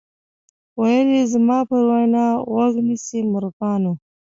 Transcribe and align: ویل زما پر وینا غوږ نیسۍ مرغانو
ویل 0.79 1.09
زما 1.33 1.59
پر 1.69 1.81
وینا 1.89 2.25
غوږ 2.49 2.73
نیسۍ 2.87 3.19
مرغانو 3.31 3.93